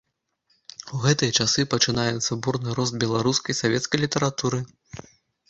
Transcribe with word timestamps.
У 0.95 1.01
гэтыя 1.03 1.35
часы 1.43 1.65
пачынаецца 1.73 2.39
бурны 2.47 2.69
рост 2.81 2.99
беларускай 3.05 3.59
савецкай 3.61 3.97
літаратуры. 4.07 4.65